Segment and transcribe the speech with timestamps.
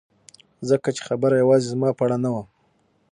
[0.69, 2.43] ځکه چې خبره یوازې زما په اړه نه وه